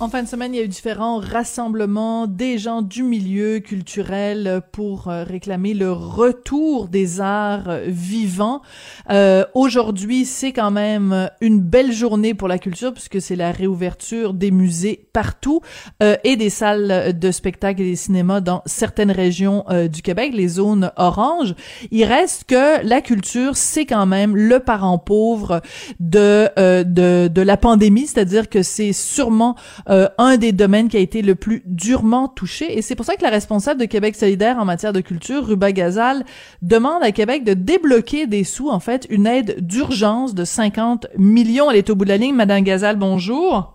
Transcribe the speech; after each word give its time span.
En 0.00 0.08
fin 0.08 0.22
de 0.22 0.28
semaine, 0.28 0.54
il 0.54 0.58
y 0.58 0.60
a 0.60 0.64
eu 0.64 0.68
différents 0.68 1.18
rassemblements 1.18 2.28
des 2.28 2.56
gens 2.56 2.82
du 2.82 3.02
milieu 3.02 3.58
culturel 3.58 4.60
pour 4.70 5.08
euh, 5.08 5.24
réclamer 5.24 5.74
le 5.74 5.90
retour 5.90 6.86
des 6.86 7.20
arts 7.20 7.68
euh, 7.68 7.84
vivants. 7.88 8.62
Euh, 9.10 9.44
Aujourd'hui, 9.54 10.24
c'est 10.24 10.52
quand 10.52 10.70
même 10.70 11.28
une 11.40 11.60
belle 11.60 11.90
journée 11.90 12.32
pour 12.32 12.46
la 12.46 12.60
culture 12.60 12.92
puisque 12.92 13.20
c'est 13.20 13.34
la 13.34 13.50
réouverture 13.50 14.34
des 14.34 14.52
musées 14.52 15.08
partout 15.12 15.62
euh, 16.00 16.14
et 16.22 16.36
des 16.36 16.50
salles 16.50 17.18
de 17.18 17.30
spectacle 17.32 17.82
et 17.82 17.86
des 17.90 17.96
cinémas 17.96 18.40
dans 18.40 18.62
certaines 18.66 19.10
régions 19.10 19.64
euh, 19.68 19.88
du 19.88 20.02
Québec, 20.02 20.30
les 20.32 20.46
zones 20.46 20.92
oranges. 20.96 21.56
Il 21.90 22.04
reste 22.04 22.44
que 22.44 22.86
la 22.86 23.00
culture, 23.00 23.56
c'est 23.56 23.84
quand 23.84 24.06
même 24.06 24.36
le 24.36 24.60
parent 24.60 24.98
pauvre 24.98 25.60
de 25.98 26.48
de, 26.84 27.28
de 27.28 27.42
la 27.42 27.56
pandémie, 27.56 28.06
c'est-à-dire 28.06 28.48
que 28.48 28.62
c'est 28.62 28.92
sûrement 28.92 29.56
euh, 29.88 30.08
un 30.18 30.36
des 30.36 30.52
domaines 30.52 30.88
qui 30.88 30.96
a 30.96 31.00
été 31.00 31.22
le 31.22 31.34
plus 31.34 31.62
durement 31.64 32.28
touché. 32.28 32.76
Et 32.76 32.82
c'est 32.82 32.94
pour 32.94 33.06
ça 33.06 33.16
que 33.16 33.22
la 33.22 33.30
responsable 33.30 33.80
de 33.80 33.86
Québec 33.86 34.16
solidaire 34.16 34.58
en 34.58 34.64
matière 34.64 34.92
de 34.92 35.00
culture, 35.00 35.46
Ruba 35.46 35.72
Gazal, 35.72 36.24
demande 36.62 37.02
à 37.02 37.12
Québec 37.12 37.44
de 37.44 37.54
débloquer 37.54 38.26
des 38.26 38.44
sous, 38.44 38.68
en 38.68 38.80
fait, 38.80 39.06
une 39.10 39.26
aide 39.26 39.66
d'urgence 39.66 40.34
de 40.34 40.44
50 40.44 41.06
millions. 41.16 41.70
Elle 41.70 41.78
est 41.78 41.90
au 41.90 41.94
bout 41.94 42.04
de 42.04 42.10
la 42.10 42.16
ligne. 42.16 42.34
Madame 42.34 42.62
Gazal, 42.62 42.96
bonjour. 42.96 43.74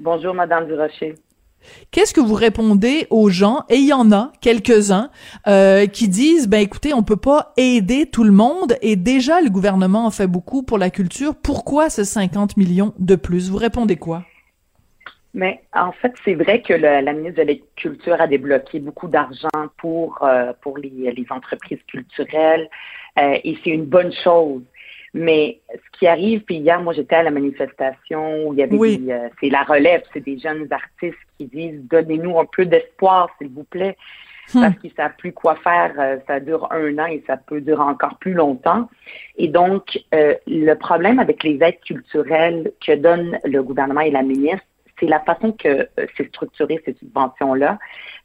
Bonjour, 0.00 0.34
Madame 0.34 0.66
Durocher. 0.66 1.14
Qu'est-ce 1.90 2.12
que 2.12 2.20
vous 2.20 2.34
répondez 2.34 3.06
aux 3.10 3.28
gens, 3.28 3.64
et 3.68 3.76
il 3.76 3.86
y 3.86 3.92
en 3.92 4.10
a 4.12 4.32
quelques-uns, 4.40 5.10
euh, 5.46 5.86
qui 5.86 6.08
disent, 6.08 6.48
ben 6.48 6.60
écoutez, 6.60 6.92
on 6.94 7.02
peut 7.02 7.16
pas 7.16 7.52
aider 7.56 8.06
tout 8.06 8.24
le 8.24 8.32
monde, 8.32 8.76
et 8.82 8.96
déjà 8.96 9.40
le 9.40 9.50
gouvernement 9.50 10.06
en 10.06 10.10
fait 10.10 10.26
beaucoup 10.26 10.62
pour 10.62 10.78
la 10.78 10.90
culture, 10.90 11.34
pourquoi 11.34 11.90
ces 11.90 12.04
50 12.04 12.56
millions 12.56 12.94
de 12.98 13.14
plus? 13.14 13.50
Vous 13.50 13.58
répondez 13.58 13.96
quoi? 13.96 14.24
Mais 15.34 15.62
en 15.72 15.92
fait, 15.92 16.12
c'est 16.24 16.34
vrai 16.34 16.60
que 16.60 16.74
le, 16.74 17.00
la 17.00 17.12
ministre 17.12 17.42
de 17.42 17.48
la 17.48 17.54
Culture 17.76 18.20
a 18.20 18.26
débloqué 18.26 18.80
beaucoup 18.80 19.08
d'argent 19.08 19.48
pour 19.78 20.22
euh, 20.22 20.52
pour 20.60 20.76
les, 20.78 20.90
les, 20.90 21.26
entreprises 21.30 21.82
culturelles 21.88 22.68
euh, 23.18 23.38
et 23.42 23.56
c'est 23.64 23.70
une 23.70 23.86
bonne 23.86 24.12
chose. 24.12 24.62
Mais 25.14 25.60
ce 25.72 25.98
qui 25.98 26.06
arrive, 26.06 26.40
puis 26.40 26.56
hier, 26.56 26.80
moi 26.82 26.92
j'étais 26.94 27.16
à 27.16 27.22
la 27.22 27.30
manifestation 27.30 28.46
où 28.46 28.52
il 28.54 28.58
y 28.58 28.62
avait 28.62 28.76
Oui. 28.76 28.98
des, 28.98 29.12
euh, 29.12 29.28
c'est 29.40 29.50
la 29.50 29.62
relève, 29.62 30.02
c'est 30.12 30.24
des 30.24 30.38
jeunes 30.38 30.66
artistes 30.70 31.18
qui 31.38 31.46
disent 31.46 31.80
donnez-nous 31.90 32.38
un 32.38 32.46
peu 32.46 32.64
d'espoir, 32.66 33.28
s'il 33.38 33.48
vous 33.48 33.64
plaît, 33.64 33.96
parce 34.52 34.76
qu'ils 34.80 34.92
savent 34.92 35.16
plus 35.18 35.32
quoi 35.32 35.56
faire. 35.56 35.92
euh, 35.98 36.16
ça 36.26 36.40
dure 36.40 36.70
un 36.72 36.98
an 36.98 37.06
et 37.06 37.22
ça 37.26 37.36
peut 37.36 37.60
durer 37.60 37.82
encore 37.82 38.18
plus 38.18 38.32
longtemps. 38.34 38.88
Et 39.36 39.48
donc, 39.48 39.98
euh, 40.14 40.34
le 40.46 40.74
problème 40.74 41.18
avec 41.18 41.42
les 41.42 41.58
aides 41.62 41.80
culturelles 41.80 42.72
que 42.86 42.92
donne 42.94 43.38
le 43.44 43.62
gouvernement 43.62 44.00
et 44.00 44.10
la 44.10 44.22
ministre, 44.22 44.64
c'est 44.98 45.06
la 45.06 45.20
façon 45.20 45.52
que 45.52 45.68
euh, 45.68 46.06
c'est 46.16 46.28
structuré 46.28 46.80
ces 46.84 46.94
subventions-là. 46.94 47.78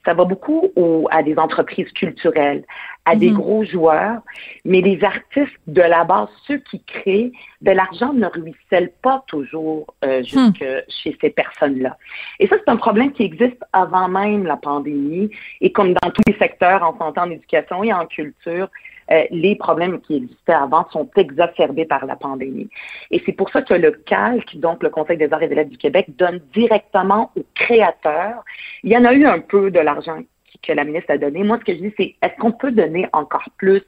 Ça 0.06 0.14
va 0.14 0.24
beaucoup 0.26 0.72
au- 0.76 1.08
à 1.12 1.24
des 1.24 1.38
entreprises 1.38 1.92
culturelles, 1.92 2.64
à 3.08 3.16
des 3.16 3.32
Mhm. 3.32 3.38
gros 3.38 3.64
joueurs, 3.64 4.22
mais 4.66 4.82
les 4.82 5.02
artistes 5.04 5.58
de 5.66 5.82
la 5.82 6.04
base, 6.04 6.28
ceux 6.46 6.58
qui 6.58 6.82
créent, 6.84 7.32
de 7.62 7.72
l'argent 7.72 8.12
ne 8.14 8.28
ruisselle 8.28 8.92
pas 9.02 9.24
toujours 9.28 9.88
euh, 10.04 10.22
jusque 10.24 10.66
chez 10.90 11.18
ces 11.22 11.30
personnes-là. 11.30 11.98
Et 12.40 12.48
ça, 12.48 12.58
c'est 12.60 12.70
un 12.70 12.76
problème 12.76 13.14
qui 13.14 13.24
existe 13.24 13.64
avant 13.72 14.10
même 14.10 14.46
la 14.46 14.58
pandémie. 14.58 15.30
Et 15.62 15.72
comme 15.72 15.94
dans 15.94 16.12
tous 16.12 16.22
les 16.28 16.38
secteurs, 16.38 16.84
en 16.84 16.98
santé, 16.98 17.20
en 17.22 17.32
éducation 17.32 17.82
et 17.84 17.94
en 17.94 18.06
culture, 18.06 18.68
euh, 19.10 19.24
les 19.32 19.56
problèmes 19.56 20.02
qui 20.02 20.18
existaient 20.18 20.52
avant 20.52 20.86
sont 20.90 21.10
exacerbés 21.16 21.86
par 21.86 22.06
la 22.06 22.18
pandémie. 22.18 22.70
Et 23.10 23.22
c'est 23.26 23.32
pour 23.32 23.50
ça 23.52 23.62
que 23.62 23.74
le 23.74 23.92
CALC, 23.92 24.58
donc 24.60 24.84
le 24.84 24.90
Conseil 24.90 25.18
des 25.18 25.32
arts 25.32 25.44
et 25.44 25.48
des 25.48 25.56
lettres 25.56 25.70
du 25.70 25.78
Québec, 25.78 26.08
donne 26.18 26.42
directement 26.54 27.32
aux 27.38 27.46
créateurs. 27.56 28.44
Il 28.84 28.92
y 28.92 28.98
en 28.98 29.06
a 29.06 29.14
eu 29.14 29.26
un 29.26 29.40
peu 29.40 29.72
de 29.72 29.80
l'argent 29.80 30.20
que 30.62 30.74
la 30.74 30.84
ministre 30.84 31.12
a 31.12 31.18
donné. 31.18 31.44
Moi, 31.44 31.58
ce 31.60 31.66
que 31.66 31.74
je 31.74 31.80
dis, 31.80 31.94
c'est 31.98 32.16
est-ce 32.22 32.36
qu'on 32.40 32.52
peut 32.52 32.72
donner 32.72 33.08
encore 33.14 33.50
plus 33.58 33.82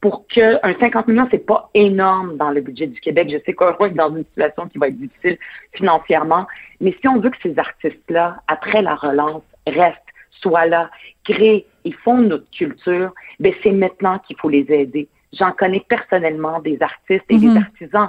pour 0.00 0.26
que 0.28 0.64
un 0.64 0.78
50 0.78 1.08
millions, 1.08 1.28
c'est 1.30 1.44
pas 1.46 1.70
énorme 1.74 2.36
dans 2.36 2.50
le 2.50 2.60
budget 2.60 2.86
du 2.86 3.00
Québec? 3.00 3.28
Je 3.30 3.38
sais 3.44 3.52
qu'on 3.52 3.86
est 3.86 3.90
dans 3.90 4.14
une 4.14 4.24
situation 4.24 4.68
qui 4.68 4.78
va 4.78 4.88
être 4.88 4.98
difficile 4.98 5.38
financièrement, 5.72 6.46
mais 6.80 6.94
si 7.00 7.08
on 7.08 7.18
veut 7.18 7.30
que 7.30 7.38
ces 7.42 7.58
artistes-là, 7.58 8.36
après 8.48 8.82
la 8.82 8.94
relance, 8.94 9.42
restent, 9.66 10.00
soient 10.30 10.66
là, 10.66 10.90
créent 11.24 11.64
et 11.84 11.92
font 11.92 12.18
notre 12.18 12.48
culture, 12.50 13.12
ben 13.40 13.52
c'est 13.62 13.72
maintenant 13.72 14.18
qu'il 14.20 14.36
faut 14.38 14.48
les 14.50 14.66
aider. 14.70 15.08
J'en 15.32 15.52
connais 15.52 15.84
personnellement 15.88 16.60
des 16.60 16.80
artistes 16.82 17.24
et 17.28 17.34
Mhm. 17.34 17.40
des 17.54 17.58
artisans, 17.58 18.08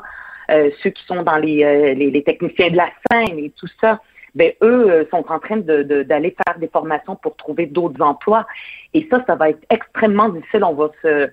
euh, 0.52 0.70
ceux 0.82 0.90
qui 0.92 1.04
sont 1.06 1.24
dans 1.24 1.38
les, 1.38 1.64
euh, 1.64 1.94
les, 1.94 2.12
les 2.12 2.24
techniciens 2.24 2.70
de 2.70 2.78
la 2.78 2.90
scène 3.10 3.40
et 3.40 3.52
tout 3.52 3.68
ça. 3.82 4.00
Ben 4.36 4.52
eux 4.62 4.90
euh, 4.92 5.06
sont 5.10 5.26
en 5.30 5.40
train 5.40 5.58
de- 5.58 5.84
de- 5.84 6.04
d'aller 6.04 6.36
faire 6.46 6.58
des 6.60 6.68
formations 6.68 7.16
pour 7.16 7.36
trouver 7.36 7.66
d'autres 7.66 8.02
emplois. 8.04 8.46
Et 8.94 9.08
ça, 9.10 9.24
ça 9.26 9.36
va 9.36 9.50
être 9.50 9.64
extrêmement 9.70 10.30
difficile. 10.30 10.64
On 10.64 10.74
va 10.74 10.90
se 11.02 11.30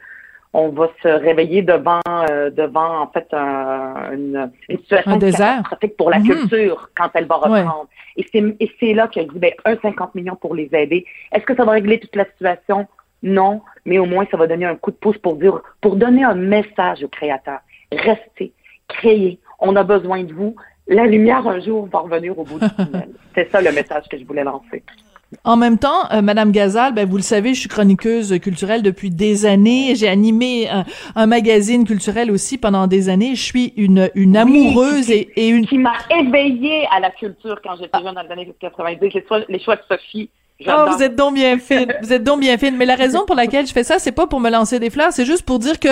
on 0.56 0.68
va 0.68 0.88
se 1.02 1.08
réveiller 1.08 1.62
devant 1.62 1.98
euh, 2.08 2.48
devant 2.48 3.00
en 3.00 3.08
fait 3.08 3.26
un- 3.32 4.12
une, 4.12 4.50
une 4.68 4.78
situation 4.78 5.10
Un 5.12 5.18
catastrophique 5.18 5.96
pour 5.96 6.10
la 6.10 6.20
Mhm. 6.20 6.26
culture 6.26 6.90
quand 6.96 7.10
elle 7.14 7.26
va 7.26 7.40
Ouais. 7.48 7.62
reprendre. 7.62 7.88
Et 8.16 8.24
c'est 8.32 8.44
et 8.60 8.70
c'est 8.78 8.94
là 8.94 9.08
que 9.08 9.20
je 9.20 9.26
dis 9.26 9.38
ben 9.40 9.52
un 9.64 9.76
50 9.82 10.14
millions 10.14 10.36
pour 10.36 10.54
les 10.54 10.68
aider. 10.72 11.04
Est-ce 11.32 11.44
que 11.44 11.56
ça 11.56 11.64
va 11.64 11.72
régler 11.72 11.98
toute 11.98 12.14
la 12.14 12.24
situation? 12.26 12.86
Non, 13.24 13.62
mais 13.84 13.98
au 13.98 14.04
moins 14.06 14.26
ça 14.30 14.36
va 14.36 14.46
donner 14.46 14.66
un 14.66 14.76
coup 14.76 14.92
de 14.92 14.96
pouce 14.96 15.18
pour 15.18 15.34
dire 15.36 15.60
pour 15.80 15.96
donner 15.96 16.22
un 16.22 16.34
message 16.36 17.02
aux 17.02 17.08
créateurs. 17.08 17.60
Restez, 17.90 18.52
créez. 18.86 19.40
On 19.58 19.74
a 19.76 19.82
besoin 19.82 20.22
de 20.24 20.32
vous. 20.32 20.54
La 20.86 21.06
lumière 21.06 21.46
un 21.46 21.60
jour 21.60 21.88
va 21.90 22.00
revenir 22.00 22.38
au 22.38 22.44
bout 22.44 22.58
du 22.58 22.68
tunnel. 22.70 23.08
C'est 23.34 23.50
ça 23.50 23.60
le 23.60 23.72
message 23.72 24.04
que 24.10 24.18
je 24.18 24.24
voulais 24.24 24.44
lancer. 24.44 24.82
En 25.42 25.56
même 25.56 25.78
temps, 25.78 26.08
euh, 26.12 26.22
Madame 26.22 26.52
Gazal, 26.52 26.94
ben 26.94 27.08
vous 27.08 27.16
le 27.16 27.22
savez, 27.22 27.54
je 27.54 27.60
suis 27.60 27.68
chroniqueuse 27.68 28.38
culturelle 28.38 28.82
depuis 28.82 29.10
des 29.10 29.46
années. 29.46 29.94
J'ai 29.96 30.08
animé 30.08 30.68
un, 30.68 30.84
un 31.16 31.26
magazine 31.26 31.84
culturel 31.84 32.30
aussi 32.30 32.58
pendant 32.58 32.86
des 32.86 33.08
années. 33.08 33.34
Je 33.34 33.42
suis 33.42 33.72
une, 33.76 34.10
une 34.14 34.36
amoureuse 34.36 35.10
et, 35.10 35.30
et 35.34 35.48
une 35.48 35.66
Qui 35.66 35.78
m'a 35.78 35.94
éveillée 36.10 36.86
à 36.94 37.00
la 37.00 37.10
culture 37.10 37.60
quand 37.64 37.76
j'étais 37.76 37.98
jeune 38.00 38.14
dans 38.14 38.22
les 38.22 38.30
années 38.30 38.54
90. 38.60 39.12
Les 39.12 39.24
choix, 39.26 39.40
les 39.48 39.58
choix 39.58 39.76
de 39.76 39.82
Sophie. 39.88 40.30
Oh, 40.66 40.86
vous 40.88 41.02
êtes 41.02 41.16
donc 41.16 41.34
bien 41.34 41.58
fine. 41.58 41.92
Vous 42.00 42.12
êtes 42.12 42.22
donc 42.22 42.40
bien 42.40 42.56
fine. 42.58 42.76
Mais 42.76 42.86
la 42.86 42.94
raison 42.94 43.26
pour 43.26 43.34
laquelle 43.34 43.66
je 43.66 43.72
fais 43.72 43.82
ça, 43.82 43.98
c'est 43.98 44.12
pas 44.12 44.26
pour 44.26 44.40
me 44.40 44.50
lancer 44.50 44.78
des 44.78 44.88
fleurs, 44.88 45.12
c'est 45.12 45.24
juste 45.24 45.42
pour 45.42 45.58
dire 45.58 45.80
que 45.80 45.88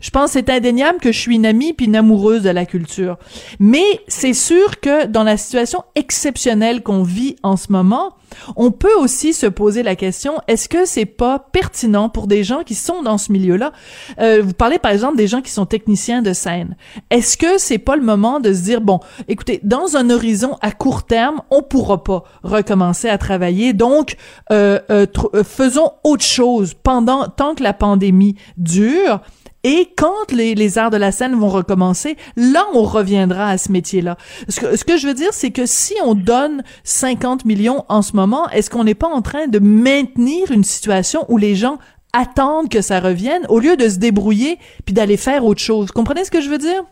je 0.00 0.10
pense 0.10 0.32
que 0.32 0.38
c'est 0.38 0.50
indéniable 0.50 0.98
que 1.00 1.12
je 1.12 1.18
suis 1.18 1.36
une 1.36 1.46
amie 1.46 1.74
puis 1.74 1.86
une 1.86 1.96
amoureuse 1.96 2.42
de 2.42 2.50
la 2.50 2.64
culture. 2.64 3.18
Mais 3.60 3.84
c'est 4.08 4.32
sûr 4.32 4.80
que 4.80 5.04
dans 5.06 5.22
la 5.22 5.36
situation 5.36 5.84
exceptionnelle 5.94 6.82
qu'on 6.82 7.02
vit 7.02 7.36
en 7.42 7.56
ce 7.56 7.70
moment, 7.70 8.14
on 8.56 8.70
peut 8.70 8.94
aussi 8.98 9.32
se 9.32 9.46
poser 9.46 9.82
la 9.82 9.96
question 9.96 10.34
est-ce 10.48 10.68
que 10.68 10.84
c'est 10.84 11.06
pas 11.06 11.38
pertinent 11.38 12.08
pour 12.08 12.26
des 12.26 12.44
gens 12.44 12.62
qui 12.62 12.74
sont 12.74 13.02
dans 13.02 13.18
ce 13.18 13.32
milieu-là? 13.32 13.72
Euh, 14.20 14.42
Vous 14.44 14.52
parlez 14.52 14.78
par 14.78 14.92
exemple 14.92 15.16
des 15.16 15.26
gens 15.26 15.40
qui 15.40 15.50
sont 15.50 15.66
techniciens 15.66 16.22
de 16.22 16.32
scène. 16.32 16.76
Est-ce 17.10 17.36
que 17.36 17.58
c'est 17.58 17.78
pas 17.78 17.96
le 17.96 18.02
moment 18.02 18.40
de 18.40 18.52
se 18.52 18.62
dire 18.62 18.80
bon, 18.80 19.00
écoutez, 19.28 19.60
dans 19.62 19.96
un 19.96 20.10
horizon 20.10 20.56
à 20.60 20.70
court 20.72 21.04
terme, 21.04 21.42
on 21.50 21.62
pourra 21.62 22.02
pas 22.02 22.24
recommencer 22.42 23.08
à 23.08 23.18
travailler, 23.18 23.72
donc 23.72 24.16
euh, 24.52 24.78
euh, 24.90 25.06
euh, 25.34 25.44
faisons 25.44 25.92
autre 26.04 26.24
chose 26.24 26.74
pendant 26.74 27.28
tant 27.28 27.54
que 27.54 27.62
la 27.62 27.72
pandémie 27.72 28.36
dure. 28.56 29.20
Et 29.68 29.88
quand 29.96 30.30
les, 30.32 30.54
les 30.54 30.78
arts 30.78 30.90
de 30.90 30.96
la 30.96 31.10
scène 31.10 31.34
vont 31.34 31.48
recommencer, 31.48 32.16
là, 32.36 32.64
on 32.72 32.82
reviendra 32.84 33.48
à 33.48 33.58
ce 33.58 33.72
métier-là. 33.72 34.16
Ce 34.48 34.60
que, 34.60 34.76
ce 34.76 34.84
que 34.84 34.96
je 34.96 35.08
veux 35.08 35.14
dire, 35.14 35.32
c'est 35.32 35.50
que 35.50 35.66
si 35.66 35.94
on 36.04 36.14
donne 36.14 36.62
50 36.84 37.44
millions 37.44 37.84
en 37.88 38.00
ce 38.00 38.14
moment, 38.14 38.48
est-ce 38.50 38.70
qu'on 38.70 38.84
n'est 38.84 38.94
pas 38.94 39.08
en 39.08 39.22
train 39.22 39.48
de 39.48 39.58
maintenir 39.58 40.52
une 40.52 40.62
situation 40.62 41.24
où 41.28 41.36
les 41.36 41.56
gens 41.56 41.78
attendent 42.12 42.68
que 42.68 42.80
ça 42.80 43.00
revienne 43.00 43.44
au 43.48 43.58
lieu 43.58 43.76
de 43.76 43.88
se 43.88 43.98
débrouiller 43.98 44.58
puis 44.84 44.94
d'aller 44.94 45.16
faire 45.16 45.44
autre 45.44 45.60
chose? 45.60 45.90
Comprenez 45.90 46.22
ce 46.24 46.30
que 46.30 46.40
je 46.40 46.48
veux 46.48 46.58
dire? 46.58 46.84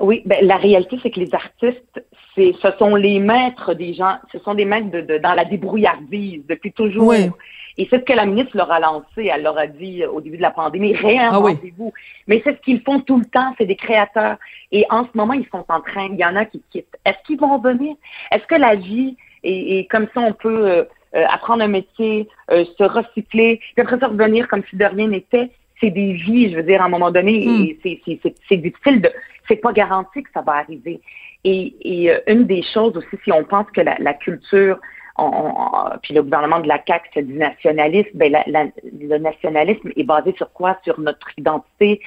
Oui, 0.00 0.22
ben, 0.26 0.44
la 0.44 0.56
réalité, 0.56 0.98
c'est 1.04 1.10
que 1.10 1.20
les 1.20 1.32
artistes, 1.32 2.02
c'est, 2.34 2.52
ce 2.60 2.68
sont 2.78 2.96
les 2.96 3.20
maîtres 3.20 3.74
des 3.74 3.94
gens, 3.94 4.16
ce 4.32 4.38
sont 4.40 4.54
des 4.54 4.64
maîtres 4.64 4.90
de, 4.90 5.02
de- 5.02 5.18
dans 5.18 5.34
la 5.34 5.44
débrouillardise 5.44 6.42
depuis 6.48 6.72
toujours. 6.72 7.06
Oui. 7.06 7.30
Et 7.78 7.86
c'est 7.88 7.98
ce 8.00 8.04
que 8.04 8.12
la 8.12 8.26
ministre 8.26 8.56
leur 8.56 8.70
a 8.70 8.80
lancé. 8.80 9.30
Elle 9.32 9.42
leur 9.42 9.58
a 9.58 9.66
dit 9.66 10.02
euh, 10.02 10.10
au 10.10 10.20
début 10.20 10.36
de 10.36 10.42
la 10.42 10.50
pandémie, 10.50 10.94
réinventez-vous. 10.94 11.92
Mais 12.26 12.40
c'est 12.44 12.56
ce 12.56 12.60
qu'ils 12.62 12.82
font 12.82 13.00
tout 13.00 13.18
le 13.18 13.24
temps, 13.24 13.54
c'est 13.58 13.66
des 13.66 13.76
créateurs. 13.76 14.36
Et 14.70 14.84
en 14.90 15.04
ce 15.04 15.10
moment, 15.14 15.34
ils 15.34 15.48
sont 15.50 15.64
en 15.68 15.80
train, 15.80 16.08
il 16.10 16.18
y 16.18 16.24
en 16.24 16.36
a 16.36 16.44
qui 16.44 16.62
quittent. 16.70 16.98
Est-ce 17.04 17.18
qu'ils 17.26 17.38
vont 17.38 17.56
revenir? 17.58 17.96
Est-ce 18.30 18.46
que 18.46 18.54
la 18.54 18.74
vie 18.74 19.16
est, 19.42 19.78
est 19.78 19.90
comme 19.90 20.06
ça, 20.14 20.20
on 20.20 20.32
peut 20.32 20.68
euh, 20.68 20.84
euh, 21.14 21.24
apprendre 21.28 21.62
un 21.62 21.68
métier, 21.68 22.28
euh, 22.50 22.64
se 22.78 22.84
recycler, 22.84 23.60
puis 23.74 23.82
après 23.82 23.98
ça 23.98 24.08
revenir 24.08 24.48
comme 24.48 24.62
si 24.68 24.76
de 24.76 24.84
rien 24.84 25.08
n'était? 25.08 25.50
C'est 25.80 25.90
des 25.90 26.12
vies, 26.12 26.50
je 26.50 26.56
veux 26.56 26.62
dire, 26.62 26.80
à 26.80 26.84
un 26.84 26.88
moment 26.88 27.10
donné, 27.10 27.44
et 27.44 27.78
c'est, 27.82 28.00
c'est, 28.04 28.20
c'est, 28.22 28.34
c'est 28.48 28.56
difficile 28.56 29.02
de, 29.02 29.10
c'est 29.48 29.56
pas 29.56 29.72
garanti 29.72 30.22
que 30.22 30.30
ça 30.32 30.40
va 30.40 30.52
arriver. 30.52 31.00
Et, 31.42 31.74
et 31.80 32.10
euh, 32.12 32.20
une 32.28 32.44
des 32.46 32.62
choses 32.62 32.96
aussi, 32.96 33.16
si 33.24 33.32
on 33.32 33.42
pense 33.42 33.68
que 33.72 33.80
la, 33.80 33.96
la 33.98 34.14
culture 34.14 34.78
puis 36.02 36.14
le 36.14 36.22
gouvernement 36.22 36.60
de 36.60 36.68
la 36.68 36.80
CAQ 36.86 37.10
c'est 37.14 37.26
du 37.26 37.34
nationalisme. 37.34 38.10
Ben, 38.14 38.32
le 38.46 39.18
nationalisme 39.18 39.90
est 39.94 40.04
basé 40.04 40.34
sur 40.36 40.52
quoi? 40.52 40.78
Sur 40.84 40.98
notre 41.00 41.28
identité. 41.36 42.00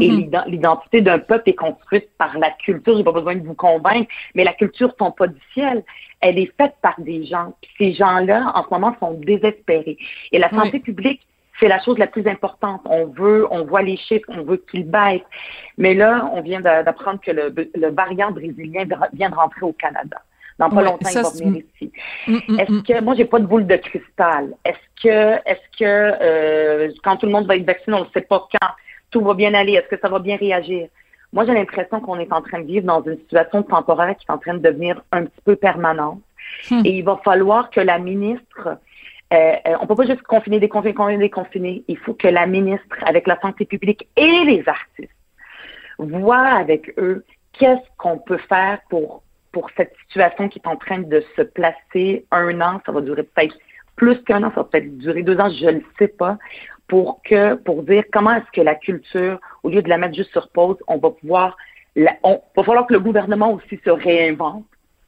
Et 0.00 0.10
mm-hmm. 0.10 0.48
l'identité 0.48 1.00
d'un 1.00 1.18
peuple 1.18 1.50
est 1.50 1.54
construite 1.54 2.08
par 2.18 2.38
la 2.38 2.50
culture. 2.50 2.96
J'ai 2.96 3.04
pas 3.04 3.12
besoin 3.12 3.36
de 3.36 3.46
vous 3.46 3.54
convaincre, 3.54 4.10
mais 4.34 4.44
la 4.44 4.52
culture 4.52 4.94
tombe 4.96 5.16
pas 5.16 5.26
du 5.26 5.40
ciel. 5.54 5.82
Elle 6.20 6.38
est 6.38 6.52
faite 6.56 6.74
par 6.82 6.94
des 6.98 7.24
gens. 7.24 7.54
Puis 7.60 7.70
ces 7.78 7.92
gens-là, 7.94 8.52
en 8.54 8.62
ce 8.62 8.68
moment, 8.70 8.96
sont 9.00 9.14
désespérés. 9.14 9.98
Et 10.30 10.38
la 10.38 10.50
santé 10.50 10.78
publique, 10.78 11.26
c'est 11.58 11.68
la 11.68 11.80
chose 11.82 11.98
la 11.98 12.06
plus 12.06 12.26
importante. 12.26 12.80
On 12.86 13.06
veut, 13.06 13.46
on 13.50 13.64
voit 13.64 13.82
les 13.82 13.96
chiffres, 13.96 14.28
on 14.28 14.42
veut 14.42 14.64
qu'ils 14.70 14.88
baissent. 14.88 15.20
Mais 15.78 15.94
là, 15.94 16.30
on 16.32 16.40
vient 16.40 16.60
d'apprendre 16.60 17.20
que 17.20 17.30
le, 17.30 17.52
le 17.74 17.90
variant 17.90 18.30
brésilien 18.30 18.84
vient 19.12 19.30
de 19.30 19.34
rentrer 19.34 19.62
au 19.62 19.72
Canada. 19.72 20.22
Dans 20.58 20.70
pas 20.70 20.82
longtemps, 20.82 21.08
il 21.08 21.22
va 21.22 21.30
venir 21.30 21.62
ici. 21.74 21.92
Mm, 22.26 22.38
mm, 22.48 22.60
est-ce 22.60 22.72
mm. 22.72 22.82
que 22.82 23.00
moi 23.00 23.14
j'ai 23.14 23.24
pas 23.24 23.38
de 23.38 23.46
boule 23.46 23.66
de 23.66 23.76
cristal 23.76 24.54
Est-ce 24.64 25.02
que 25.02 25.48
est-ce 25.48 25.78
que 25.78 25.84
euh, 25.84 26.92
quand 27.02 27.16
tout 27.16 27.26
le 27.26 27.32
monde 27.32 27.46
va 27.46 27.56
être 27.56 27.66
vacciné, 27.66 27.96
on 27.96 28.04
ne 28.04 28.10
sait 28.12 28.22
pas 28.22 28.46
quand 28.50 28.68
tout 29.10 29.22
va 29.22 29.34
bien 29.34 29.54
aller 29.54 29.72
Est-ce 29.72 29.88
que 29.88 30.00
ça 30.00 30.08
va 30.08 30.18
bien 30.18 30.36
réagir? 30.36 30.88
Moi, 31.32 31.46
j'ai 31.46 31.54
l'impression 31.54 32.00
qu'on 32.00 32.18
est 32.18 32.32
en 32.32 32.42
train 32.42 32.60
de 32.60 32.66
vivre 32.66 32.86
dans 32.86 33.02
une 33.02 33.16
situation 33.16 33.62
temporaire 33.62 34.14
qui 34.16 34.26
est 34.28 34.32
en 34.32 34.38
train 34.38 34.54
de 34.54 34.58
devenir 34.58 35.02
un 35.12 35.24
petit 35.24 35.40
peu 35.44 35.56
permanente. 35.56 36.20
Hmm. 36.70 36.82
Et 36.84 36.90
il 36.98 37.04
va 37.04 37.18
falloir 37.24 37.70
que 37.70 37.80
la 37.80 37.98
ministre 37.98 38.76
euh, 39.32 39.54
euh, 39.66 39.76
on 39.80 39.86
peut 39.86 39.94
pas 39.94 40.06
juste 40.06 40.22
confiner, 40.22 40.60
déconfiner, 40.60 40.94
confiner, 40.94 41.18
déconfiner. 41.18 41.84
Il 41.88 41.96
faut 41.96 42.12
que 42.12 42.28
la 42.28 42.46
ministre, 42.46 42.96
avec 43.06 43.26
la 43.26 43.40
santé 43.40 43.64
publique 43.64 44.06
et 44.16 44.44
les 44.44 44.62
artistes, 44.66 45.10
voient 45.98 46.48
avec 46.48 46.92
eux 46.98 47.24
qu'est-ce 47.52 47.88
qu'on 47.96 48.18
peut 48.18 48.40
faire 48.48 48.80
pour 48.90 49.22
pour 49.52 49.68
cette 49.76 49.94
situation 50.06 50.48
qui 50.48 50.58
est 50.58 50.68
en 50.68 50.76
train 50.76 50.98
de 50.98 51.22
se 51.36 51.42
placer 51.42 52.24
un 52.30 52.60
an, 52.60 52.80
ça 52.84 52.92
va 52.92 53.00
durer 53.00 53.22
peut-être 53.22 53.56
plus 53.96 54.18
qu'un 54.24 54.42
an, 54.42 54.50
ça 54.54 54.62
va 54.62 54.64
peut-être 54.64 54.98
durer 54.98 55.22
deux 55.22 55.38
ans, 55.38 55.50
je 55.50 55.66
ne 55.66 55.80
sais 55.98 56.08
pas, 56.08 56.38
pour 56.88 57.20
que 57.22 57.54
pour 57.54 57.82
dire 57.82 58.04
comment 58.12 58.34
est-ce 58.34 58.50
que 58.52 58.62
la 58.62 58.74
culture, 58.74 59.38
au 59.62 59.70
lieu 59.70 59.82
de 59.82 59.88
la 59.88 59.98
mettre 59.98 60.14
juste 60.14 60.32
sur 60.32 60.48
pause, 60.48 60.76
on 60.88 60.98
va 60.98 61.10
pouvoir 61.10 61.56
la, 61.94 62.16
on 62.22 62.40
va 62.56 62.62
falloir 62.64 62.86
que 62.86 62.94
le 62.94 63.00
gouvernement 63.00 63.52
aussi 63.52 63.78
se 63.84 63.90
réinvente 63.90 64.64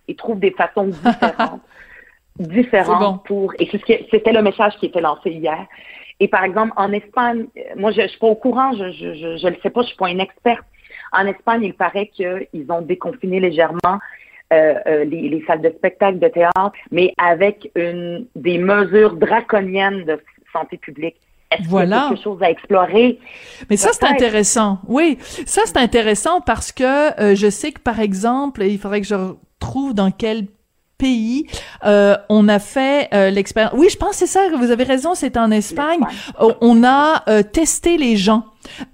et 0.06 0.14
trouve 0.14 0.38
des 0.38 0.50
façons 0.50 0.87
différentes 0.87 1.61
différentes 2.38 3.25
pour 3.25 3.55
et 3.58 3.69
c'était 4.11 4.32
le 4.32 4.43
message 4.43 4.76
qui 4.79 4.87
était 4.87 5.00
lancé 5.00 5.31
hier. 5.31 5.67
Et 6.20 6.29
par 6.29 6.44
exemple, 6.44 6.73
en 6.76 6.93
Espagne, 6.93 7.46
moi 7.76 7.91
je, 7.91 8.02
ne 8.02 8.06
suis 8.08 8.19
pas 8.19 8.26
au 8.26 8.35
courant, 8.35 8.73
je 8.73 8.93
je, 8.93 9.14
je, 9.14 9.37
je 9.38 9.49
le 9.49 9.56
sais 9.62 9.70
pas, 9.70 9.82
je 9.82 9.88
suis 9.88 9.96
pas 9.96 10.11
une 10.11 10.20
experte. 10.20 10.64
En 11.12 11.26
Espagne, 11.26 11.62
il 11.62 11.75
paraît 11.75 12.08
qu'ils 12.08 12.67
ont 12.70 12.82
déconfiné 12.82 13.41
légèrement 13.41 13.99
euh, 14.52 14.75
euh, 14.87 15.05
les, 15.05 15.43
salles 15.46 15.62
de 15.62 15.70
spectacle, 15.70 16.19
de 16.19 16.29
théâtre, 16.29 16.73
mais 16.91 17.12
avec 17.19 17.70
une, 17.75 18.26
des 18.37 18.58
mesures 18.58 19.17
draconiennes 19.17 20.05
de 20.05 20.20
santé 20.52 20.76
publique. 20.76 21.17
Voilà. 21.67 22.08
quelque 22.08 22.23
chose 22.23 22.43
à 22.43 22.50
explorer? 22.50 23.19
Mais 23.70 23.76
ça, 23.76 23.91
c'est 23.93 24.05
intéressant. 24.05 24.81
Oui, 24.87 25.19
ça, 25.46 25.62
c'est 25.64 25.79
intéressant 25.79 26.41
parce 26.41 26.73
que 26.73 27.20
euh, 27.20 27.35
je 27.35 27.49
sais 27.49 27.73
que, 27.73 27.81
par 27.81 28.00
exemple, 28.00 28.62
il 28.64 28.79
faudrait 28.79 29.00
que 29.00 29.06
je 29.06 29.35
trouve 29.61 29.94
dans 29.94 30.11
quel 30.11 30.46
pays, 30.99 31.46
on 31.82 32.49
a 32.49 32.58
fait 32.58 33.08
l'expérience. 33.31 33.75
Oui, 33.76 33.88
je 33.91 33.96
pense 33.96 34.11
que 34.11 34.17
c'est 34.17 34.26
ça. 34.26 34.41
Vous 34.56 34.70
avez 34.70 34.85
raison, 34.85 35.14
c'est 35.14 35.37
en 35.37 35.50
Espagne. 35.50 36.00
On 36.61 36.85
a 36.85 37.43
testé 37.43 37.99
les 37.99 38.17
gens 38.17 38.44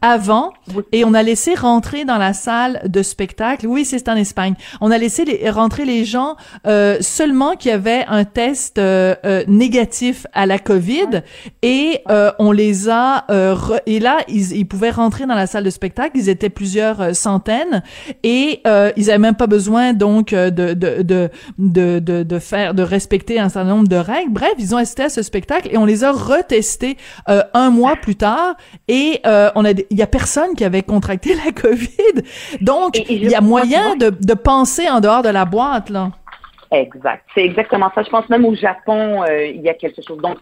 avant 0.02 0.52
et 0.92 1.04
on 1.04 1.14
a 1.14 1.22
laissé 1.22 1.54
rentrer 1.54 2.04
dans 2.04 2.18
la 2.18 2.32
salle 2.32 2.82
de 2.86 3.02
spectacle. 3.02 3.66
Oui, 3.66 3.84
c'est 3.84 4.08
en 4.08 4.16
Espagne. 4.16 4.54
On 4.80 4.90
a 4.90 4.98
laissé 4.98 5.24
rentrer 5.50 5.84
les 5.84 6.04
gens 6.04 6.36
euh, 6.66 6.98
seulement 7.00 7.56
qui 7.56 7.70
avaient 7.70 8.04
un 8.08 8.24
test 8.24 8.78
euh, 8.78 9.14
euh, 9.24 9.44
négatif 9.48 10.26
à 10.32 10.46
la 10.46 10.58
COVID 10.58 11.22
et 11.62 12.00
on 12.38 12.52
les 12.52 12.88
a 12.88 13.26
et 13.86 14.00
là 14.00 14.18
ils, 14.28 14.56
ils, 14.56 14.66
pouvaient 14.66 14.90
rentrer 14.90 15.26
dans 15.26 15.34
la 15.34 15.46
salle 15.46 15.64
de 15.64 15.70
spectacle. 15.70 16.12
Ils 16.14 16.28
étaient 16.28 16.50
plusieurs 16.50 17.14
centaines 17.14 17.82
et 18.22 18.62
ils 18.96 19.10
avaient 19.10 19.18
même 19.18 19.36
pas 19.36 19.46
besoin 19.46 19.92
donc 19.92 20.30
de 20.30 20.50
de, 20.50 21.02
de 21.02 21.30
de 21.58 21.98
de 21.98 22.22
de 22.22 22.38
faire 22.38 22.74
de 22.74 22.82
respecter 22.82 23.38
un 23.38 23.48
certain 23.48 23.70
nombre 23.70 23.88
de 23.88 23.96
règles. 23.96 24.32
Bref, 24.32 24.52
ils 24.58 24.74
ont 24.74 24.78
assisté 24.78 25.04
à 25.04 25.08
ce 25.08 25.22
spectacle 25.22 25.68
et 25.70 25.78
on 25.78 25.84
les 25.84 26.04
a 26.04 26.12
retestés 26.12 26.96
un 27.26 27.70
mois 27.70 27.96
plus 27.96 28.16
tard 28.16 28.56
et 28.88 29.20
on 29.60 29.64
a, 29.64 29.70
il 29.70 29.98
y 29.98 30.02
a 30.02 30.06
personne 30.06 30.54
qui 30.54 30.64
avait 30.64 30.82
contracté 30.82 31.34
la 31.44 31.52
COVID. 31.52 32.22
Donc, 32.60 32.98
il 33.08 33.28
y 33.28 33.34
a 33.34 33.40
moyen 33.40 33.96
de, 33.96 34.10
de 34.10 34.34
penser 34.34 34.88
en 34.88 35.00
dehors 35.00 35.22
de 35.22 35.28
la 35.28 35.44
boîte, 35.44 35.90
là. 35.90 36.10
Exact. 36.70 37.24
C'est 37.34 37.44
exactement 37.44 37.90
ça. 37.94 38.02
Je 38.02 38.10
pense 38.10 38.28
même 38.28 38.44
au 38.44 38.54
Japon, 38.54 39.24
euh, 39.24 39.46
il 39.46 39.60
y 39.60 39.68
a 39.68 39.74
quelque 39.74 40.02
chose. 40.06 40.18
Donc, 40.18 40.38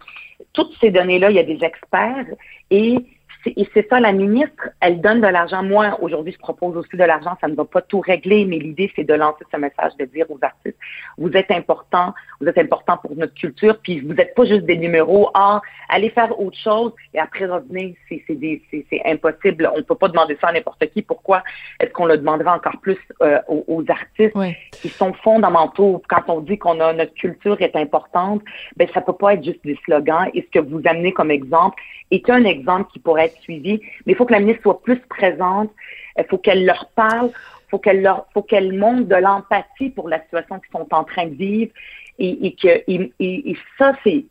toutes 0.53 0.71
ces 0.79 0.91
données-là, 0.91 1.31
il 1.31 1.35
y 1.35 1.39
a 1.39 1.43
des 1.43 1.59
experts 1.63 2.27
et 2.69 2.97
et 3.45 3.69
c'est 3.73 3.87
ça, 3.89 3.99
la 3.99 4.11
ministre, 4.11 4.69
elle 4.81 4.99
donne 4.99 5.21
de 5.21 5.27
l'argent. 5.27 5.63
Moi, 5.63 5.97
aujourd'hui, 6.01 6.33
je 6.33 6.39
propose 6.39 6.75
aussi 6.75 6.95
de 6.95 7.03
l'argent. 7.03 7.37
Ça 7.39 7.47
ne 7.47 7.55
va 7.55 7.63
pas 7.63 7.81
tout 7.81 8.01
régler, 8.01 8.45
mais 8.45 8.57
l'idée, 8.57 8.91
c'est 8.95 9.05
de 9.05 9.13
lancer 9.13 9.45
ce 9.51 9.57
message, 9.57 9.93
de 9.97 10.05
dire 10.05 10.25
aux 10.29 10.39
artistes, 10.41 10.77
vous 11.17 11.31
êtes 11.31 11.49
importants, 11.51 12.13
vous 12.41 12.47
êtes 12.47 12.57
importants 12.57 12.97
pour 12.97 13.15
notre 13.15 13.33
culture, 13.33 13.77
puis 13.81 14.01
vous 14.01 14.13
n'êtes 14.13 14.35
pas 14.35 14.45
juste 14.45 14.63
des 14.63 14.77
numéros. 14.77 15.29
Ah, 15.33 15.61
allez 15.87 16.09
faire 16.09 16.37
autre 16.39 16.57
chose 16.57 16.91
et 17.13 17.19
après 17.19 17.45
revenir, 17.45 17.95
c'est 18.09 19.01
impossible. 19.05 19.69
On 19.73 19.77
ne 19.77 19.83
peut 19.83 19.95
pas 19.95 20.09
demander 20.09 20.37
ça 20.41 20.47
à 20.47 20.53
n'importe 20.53 20.85
qui. 20.91 21.01
Pourquoi 21.01 21.43
est-ce 21.79 21.91
qu'on 21.91 22.05
le 22.05 22.17
demanderait 22.17 22.51
encore 22.51 22.79
plus 22.81 22.97
euh, 23.21 23.39
aux, 23.47 23.83
artistes 23.87 24.35
qui 24.73 24.89
sont 24.89 25.13
fondamentaux? 25.13 26.01
Quand 26.09 26.23
on 26.27 26.41
dit 26.41 26.57
qu'on 26.57 26.79
a 26.79 26.93
notre 26.93 27.13
culture 27.13 27.61
est 27.61 27.75
importante, 27.75 28.41
ben 28.75 28.87
ça 28.93 29.01
peut 29.01 29.13
pas 29.13 29.35
être 29.35 29.43
juste 29.43 29.63
des 29.63 29.77
slogans. 29.85 30.29
Et 30.33 30.41
ce 30.41 30.59
que 30.59 30.65
vous 30.65 30.81
amenez 30.85 31.13
comme 31.13 31.31
exemple 31.31 31.81
est 32.11 32.29
un 32.29 32.43
exemple 32.43 32.91
qui 32.91 32.99
pourrait 32.99 33.25
être 33.25 33.41
suivi, 33.41 33.79
mais 34.05 34.13
il 34.13 34.15
faut 34.15 34.25
que 34.25 34.33
la 34.33 34.39
ministre 34.39 34.63
soit 34.63 34.81
plus 34.81 34.99
présente, 34.99 35.71
il 36.17 36.25
faut 36.25 36.37
qu'elle 36.37 36.65
leur 36.65 36.89
parle, 36.95 37.31
faut 37.69 37.79
qu'elle 37.79 38.01
leur, 38.01 38.25
faut 38.33 38.41
qu'elle 38.41 38.77
montre 38.77 39.07
de 39.07 39.15
l'empathie 39.15 39.89
pour 39.89 40.09
la 40.09 40.21
situation 40.21 40.59
qu'ils 40.59 40.71
sont 40.71 40.87
en 40.91 41.03
train 41.03 41.27
de 41.27 41.35
vivre 41.35 41.71
et, 42.17 42.47
et 42.47 42.55
que 42.55 42.83
et, 42.87 43.57
ça 43.77 43.93
c'est, 44.03 44.25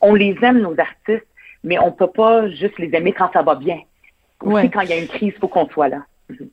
on 0.00 0.14
les 0.14 0.36
aime 0.42 0.60
nos 0.60 0.78
artistes, 0.78 1.26
mais 1.62 1.78
on 1.78 1.92
peut 1.92 2.10
pas 2.10 2.48
juste 2.48 2.78
les 2.78 2.94
aimer 2.94 3.12
quand 3.12 3.30
ça 3.32 3.42
va 3.42 3.54
bien. 3.54 3.80
Aussi 4.40 4.70
quand 4.70 4.80
il 4.80 4.90
y 4.90 4.92
a 4.92 4.98
une 4.98 5.08
crise, 5.08 5.32
il 5.34 5.40
faut 5.40 5.48
qu'on 5.48 5.68
soit 5.68 5.88
là. 5.88 6.02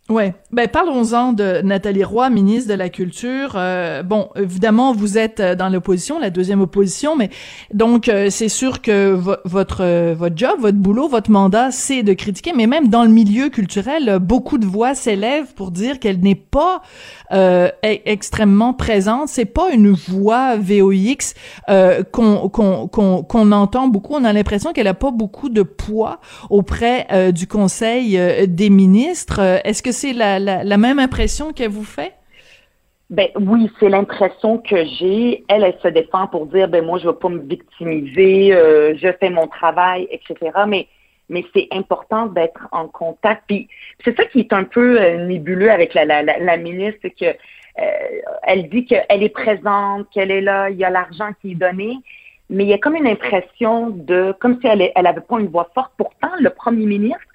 Ouais, 0.09 0.33
ben 0.51 0.67
parlons-en 0.67 1.31
de 1.31 1.61
Nathalie 1.61 2.03
Roy, 2.03 2.29
ministre 2.29 2.69
de 2.69 2.73
la 2.73 2.89
Culture. 2.89 3.53
Euh, 3.55 4.03
bon, 4.03 4.27
évidemment, 4.35 4.93
vous 4.93 5.17
êtes 5.17 5.39
euh, 5.39 5.55
dans 5.55 5.69
l'opposition, 5.69 6.19
la 6.19 6.29
deuxième 6.29 6.59
opposition, 6.59 7.15
mais 7.15 7.29
donc 7.73 8.09
euh, 8.09 8.29
c'est 8.29 8.49
sûr 8.49 8.81
que 8.81 9.11
votre 9.13 10.11
votre 10.13 10.35
job, 10.35 10.59
votre 10.59 10.77
boulot, 10.77 11.07
votre 11.07 11.31
mandat, 11.31 11.71
c'est 11.71 12.03
de 12.03 12.11
critiquer. 12.11 12.51
Mais 12.53 12.67
même 12.67 12.89
dans 12.89 13.03
le 13.03 13.09
milieu 13.09 13.47
culturel, 13.47 14.19
beaucoup 14.19 14.57
de 14.57 14.65
voix 14.65 14.93
s'élèvent 14.95 15.53
pour 15.53 15.71
dire 15.71 15.99
qu'elle 15.99 16.19
n'est 16.19 16.35
pas 16.35 16.81
euh, 17.31 17.69
extrêmement 17.81 18.73
présente. 18.73 19.29
C'est 19.29 19.45
pas 19.45 19.71
une 19.71 19.91
voix 19.91 20.57
VOX 20.57 21.33
qu'on 22.11 22.49
qu'on 22.49 22.87
qu'on 22.89 23.51
entend 23.53 23.87
beaucoup. 23.87 24.15
On 24.15 24.25
a 24.25 24.33
l'impression 24.33 24.73
qu'elle 24.73 24.87
a 24.87 24.93
pas 24.93 25.11
beaucoup 25.11 25.47
de 25.47 25.63
poids 25.63 26.19
auprès 26.49 27.31
du 27.31 27.47
Conseil 27.47 28.19
des 28.47 28.69
ministres 28.69 29.60
est-ce 29.63 29.83
que 29.83 29.91
c'est 29.91 30.13
la, 30.13 30.77
même 30.77 30.99
impression 30.99 31.53
qu'elle 31.53 31.69
vous 31.69 31.83
fait? 31.83 32.13
Ben 33.09 33.27
oui, 33.35 33.69
c'est 33.79 33.89
l'impression 33.89 34.57
que 34.57 34.85
j'ai. 34.85 35.43
Elle, 35.49 35.63
elle 35.63 35.77
se 35.83 35.89
défend 35.89 36.27
pour 36.27 36.45
dire 36.45 36.69
ben 36.69 36.85
moi 36.85 36.97
je 36.97 37.07
veux 37.07 37.15
pas 37.15 37.27
me 37.27 37.41
victimiser, 37.41 38.53
euh, 38.53 38.95
je 38.95 39.09
fais 39.19 39.29
mon 39.29 39.47
travail, 39.47 40.07
etc. 40.11 40.51
Mais 40.65 40.87
mais 41.27 41.45
c'est 41.53 41.67
important 41.71 42.27
d'être 42.27 42.67
en 42.71 42.87
contact. 42.87 43.43
Puis 43.47 43.67
c'est 44.05 44.15
ça 44.15 44.25
qui 44.25 44.39
est 44.39 44.53
un 44.53 44.63
peu 44.63 45.01
euh, 45.01 45.25
nébuleux 45.25 45.71
avec 45.71 45.93
la, 45.93 46.05
la, 46.05 46.57
ministre, 46.57 46.99
c'est 47.01 47.11
que 47.11 47.25
euh, 47.25 48.21
elle 48.43 48.69
dit 48.69 48.85
qu'elle 48.85 49.23
est 49.23 49.29
présente, 49.29 50.09
qu'elle 50.13 50.31
est 50.31 50.41
là, 50.41 50.69
il 50.69 50.77
y 50.77 50.83
a 50.83 50.89
l'argent 50.89 51.31
qui 51.41 51.51
est 51.51 51.55
donné, 51.55 51.97
mais 52.49 52.65
il 52.65 52.69
y 52.69 52.73
a 52.73 52.77
comme 52.77 52.95
une 52.95 53.07
impression 53.07 53.89
de 53.89 54.33
comme 54.39 54.59
si 54.59 54.67
elle 54.67 54.91
elle 54.93 55.23
pas 55.27 55.39
une 55.39 55.47
voix 55.47 55.69
forte. 55.73 55.91
Pourtant, 55.97 56.31
le 56.39 56.49
premier 56.49 56.85
ministre 56.85 57.30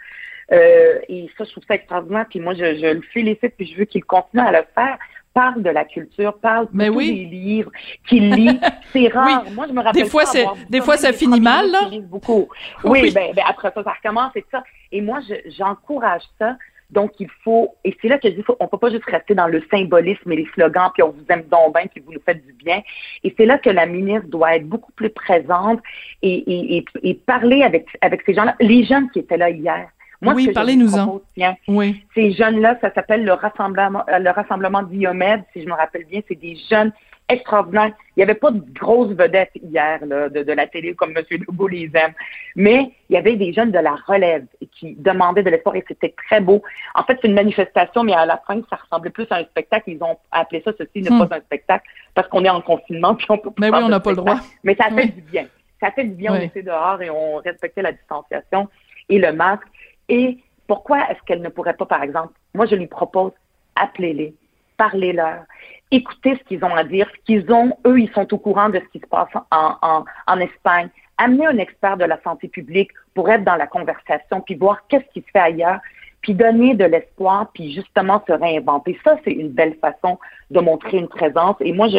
euh, 0.53 0.99
et 1.09 1.29
ça, 1.37 1.45
je 1.45 1.51
trouve 1.51 1.65
ça 1.67 1.75
extraordinaire. 1.75 2.27
Puis 2.29 2.41
moi, 2.41 2.55
je, 2.55 2.77
je 2.77 2.95
le 2.95 3.03
félicite, 3.13 3.55
puis 3.57 3.67
je 3.67 3.79
veux 3.79 3.85
qu'il 3.85 4.05
continue 4.05 4.43
à 4.43 4.53
le 4.53 4.65
faire 4.75 4.99
parle 5.37 5.63
de 5.63 5.69
la 5.69 5.85
culture, 5.85 6.39
parle 6.39 6.67
de 6.73 6.87
tous 6.87 6.99
les 6.99 7.27
livres 7.27 7.71
qu'il 8.09 8.35
lit. 8.35 8.59
C'est 8.93 9.09
rare. 9.09 9.45
Moi, 9.53 9.67
je 9.69 9.73
me 9.75 9.83
rappelle 9.83 10.03
des 10.03 10.09
fois, 10.09 10.25
c'est 10.25 10.47
des 10.71 10.81
fois, 10.81 10.97
ça 10.97 11.13
finit 11.13 11.43
mal, 11.43 11.71
là. 11.71 11.91
Beaucoup. 12.01 12.49
Oui, 12.85 13.13
Ben, 13.13 13.35
ben, 13.35 13.45
après 13.47 13.71
ça, 13.75 13.85
ça 13.85 13.93
recommence 13.93 14.35
et 14.35 14.45
ça. 14.51 14.65
Et 14.93 15.03
moi, 15.03 15.19
j'encourage 15.59 16.23
ça. 16.39 16.57
Donc, 16.89 17.11
il 17.19 17.29
faut, 17.43 17.75
et 17.85 17.95
c'est 18.01 18.09
là 18.09 18.17
que 18.17 18.31
je 18.31 18.35
dis, 18.35 18.43
faut, 18.43 18.57
on 18.61 18.69
peut 18.69 18.79
pas 18.79 18.91
juste 18.91 19.05
rester 19.07 19.35
dans 19.35 19.49
le 19.49 19.63
symbolisme 19.71 20.31
et 20.33 20.37
les 20.37 20.49
slogans, 20.55 20.91
puis 20.95 21.03
on 21.03 21.11
vous 21.11 21.25
aime 21.29 21.43
donc 21.51 21.75
bien, 21.75 21.87
puis 21.93 22.01
vous 22.01 22.13
nous 22.13 22.23
faites 22.25 22.47
du 22.47 22.53
bien. 22.53 22.81
Et 23.25 23.35
c'est 23.37 23.45
là 23.45 23.59
que 23.59 23.71
la 23.71 23.87
ministre 23.87 24.29
doit 24.29 24.55
être 24.57 24.67
beaucoup 24.67 24.93
plus 24.93 25.11
présente 25.11 25.81
et, 26.23 26.33
et, 26.33 26.77
et, 26.79 26.85
et 27.03 27.15
parler 27.15 27.63
avec, 27.65 27.87
avec 28.01 28.23
ces 28.25 28.35
gens-là. 28.35 28.55
Les 28.61 28.85
jeunes 28.85 29.11
qui 29.11 29.19
étaient 29.19 29.37
là 29.37 29.51
hier, 29.51 29.89
oui, 30.35 30.53
parlez-nous-en. 30.53 31.21
Oui. 31.69 32.05
Ces 32.15 32.33
jeunes-là, 32.33 32.79
ça 32.81 32.93
s'appelle 32.95 33.25
le 33.25 33.33
rassemblement, 33.33 34.05
euh, 34.09 34.19
le 34.19 34.31
rassemblement 34.31 34.83
Diomède, 34.83 35.43
si 35.53 35.63
je 35.63 35.67
me 35.67 35.75
rappelle 35.75 36.05
bien, 36.05 36.21
c'est 36.29 36.41
des 36.41 36.57
jeunes 36.71 36.93
extraordinaires. 37.29 37.93
Il 38.17 38.21
n'y 38.21 38.23
avait 38.23 38.35
pas 38.35 38.51
de 38.51 38.63
grosses 38.73 39.13
vedettes 39.13 39.51
hier 39.55 39.99
là, 40.07 40.29
de, 40.29 40.43
de, 40.43 40.53
la 40.53 40.67
télé 40.67 40.95
comme 40.95 41.11
M. 41.17 41.25
Legault 41.31 41.69
les 41.69 41.91
aime, 41.95 42.13
mais 42.55 42.93
il 43.09 43.15
y 43.15 43.17
avait 43.17 43.37
des 43.37 43.53
jeunes 43.53 43.73
de 43.73 43.79
la 43.79 43.97
relève 44.07 44.45
qui 44.79 44.95
demandaient 44.95 45.43
de 45.43 45.51
l'espoir 45.51 45.75
et 45.77 45.85
c'était 45.87 46.15
très 46.29 46.41
beau. 46.41 46.63
En 46.95 47.03
fait, 47.03 47.19
c'est 47.21 47.29
une 47.29 47.35
manifestation, 47.35 48.05
mais 48.05 48.15
à 48.15 48.27
la 48.27 48.41
fin, 48.47 48.61
ça 48.71 48.77
ressemblait 48.77 49.11
plus 49.11 49.27
à 49.31 49.37
un 49.37 49.45
spectacle. 49.45 49.91
Ils 49.91 50.03
ont 50.03 50.17
appelé 50.31 50.63
ça 50.65 50.73
ceci 50.79 51.03
n'est 51.03 51.11
hmm. 51.11 51.27
pas 51.27 51.37
un 51.37 51.41
spectacle 51.41 51.89
parce 52.15 52.29
qu'on 52.29 52.45
est 52.45 52.51
en 52.51 52.61
confinement 52.61 53.15
puis 53.15 53.27
on 53.29 53.39
peut 53.39 53.51
Mais 53.59 53.71
oui, 53.71 53.79
on 53.83 53.89
n'a 53.89 54.01
pas 54.01 54.11
le 54.11 54.17
droit. 54.17 54.39
Mais 54.63 54.77
ça 54.77 54.91
fait 54.91 55.09
du 55.09 55.21
bien. 55.23 55.47
Ça 55.81 55.91
fait 55.91 56.05
du 56.05 56.15
bien. 56.15 56.33
On 56.33 56.41
était 56.41 56.63
dehors 56.63 57.03
et 57.03 57.11
on 57.11 57.37
respectait 57.37 57.83
la 57.83 57.93
distanciation 57.93 58.69
et 59.09 59.19
le 59.19 59.33
masque. 59.33 59.67
Et 60.09 60.39
pourquoi 60.67 61.11
est-ce 61.11 61.21
qu'elle 61.27 61.43
ne 61.43 61.49
pourrait 61.49 61.75
pas, 61.75 61.87
par 61.87 62.03
exemple, 62.03 62.35
moi 62.55 62.67
je 62.67 62.75
lui 62.75 62.87
propose, 62.87 63.33
appelez-les, 63.77 64.35
parlez-leur, 64.77 65.45
écoutez 65.91 66.37
ce 66.37 66.45
qu'ils 66.45 66.65
ont 66.65 66.75
à 66.75 66.85
dire, 66.85 67.09
ce 67.15 67.25
qu'ils 67.25 67.53
ont, 67.53 67.77
eux, 67.87 68.01
ils 68.01 68.13
sont 68.13 68.33
au 68.33 68.39
courant 68.39 68.69
de 68.69 68.81
ce 68.81 68.89
qui 68.93 69.01
se 69.01 69.07
passe 69.07 69.29
en, 69.51 69.77
en, 69.83 70.05
en 70.27 70.41
Espagne. 70.41 70.89
Amenez 71.19 71.47
un 71.47 71.59
expert 71.59 71.97
de 71.97 72.05
la 72.05 72.21
santé 72.23 72.49
publique 72.49 72.91
pour 73.15 73.31
être 73.31 73.45
dans 73.45 73.57
la 73.57 73.67
conversation, 73.67 74.41
puis 74.41 74.55
voir 74.55 74.87
qu'est-ce 74.89 75.07
qui 75.13 75.21
se 75.21 75.31
fait 75.31 75.39
ailleurs, 75.39 75.81
puis 76.21 76.35
donner 76.35 76.75
de 76.75 76.85
l'espoir, 76.85 77.51
puis 77.55 77.73
justement 77.73 78.23
se 78.27 78.33
réinventer. 78.33 78.99
Ça, 79.05 79.17
c'est 79.25 79.33
une 79.33 79.51
belle 79.51 79.77
façon 79.77 80.19
de 80.51 80.61
montrer 80.61 80.99
une 80.99 81.09
présence. 81.09 81.57
Et 81.61 81.73
moi, 81.73 81.89
je, 81.89 81.99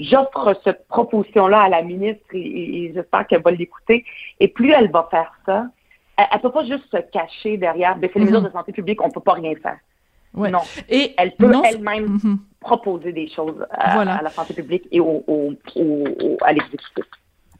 j'offre 0.00 0.54
cette 0.64 0.86
proposition-là 0.88 1.62
à 1.62 1.68
la 1.68 1.82
ministre 1.82 2.24
et, 2.32 2.92
j'espère 2.94 3.26
qu'elle 3.26 3.42
va 3.42 3.50
l'écouter. 3.50 4.04
Et 4.40 4.48
plus 4.48 4.72
elle 4.72 4.90
va 4.90 5.08
faire 5.10 5.32
ça, 5.46 5.66
elle, 6.18 6.26
ne 6.34 6.42
peut 6.42 6.50
pas 6.50 6.64
juste 6.64 6.84
se 6.90 6.96
cacher 6.96 7.56
derrière, 7.56 7.96
ben, 7.96 8.10
c'est 8.12 8.18
les 8.18 8.24
mesures 8.26 8.40
mhm. 8.40 8.48
de 8.48 8.52
santé 8.52 8.72
publique, 8.72 9.02
on 9.02 9.10
peut 9.10 9.20
pas 9.20 9.34
rien 9.34 9.54
faire. 9.54 9.78
Non. 10.34 10.60
Et 10.88 11.14
elle 11.16 11.34
peut 11.36 11.52
elle-même 11.64 12.18
mhm. 12.22 12.38
proposer 12.60 13.12
des 13.12 13.28
choses 13.28 13.64
à, 13.70 14.04
la 14.04 14.30
santé 14.30 14.54
publique 14.54 14.86
et 14.90 15.00
au, 15.00 15.24
au, 15.26 15.56
à 16.42 16.52
l'exécutif. 16.52 17.04